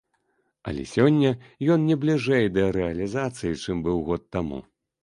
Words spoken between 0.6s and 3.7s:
Але сёння ён не бліжэй да рэалізацыі,